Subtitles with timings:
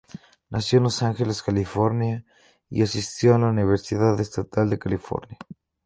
[0.49, 2.25] Nació en Los Angeles, California
[2.71, 5.37] y asistió a la Universidad Estatal de California.